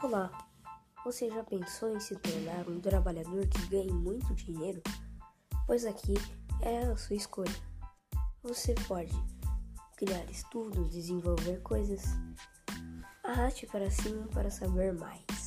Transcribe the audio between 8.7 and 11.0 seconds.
pode criar estudos,